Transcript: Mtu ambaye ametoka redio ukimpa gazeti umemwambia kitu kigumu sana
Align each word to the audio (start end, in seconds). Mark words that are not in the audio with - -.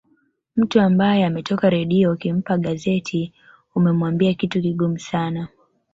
Mtu 0.55 0.81
ambaye 0.81 1.25
ametoka 1.25 1.69
redio 1.69 2.11
ukimpa 2.11 2.57
gazeti 2.57 3.33
umemwambia 3.75 4.33
kitu 4.33 4.61
kigumu 4.61 4.99
sana 4.99 5.47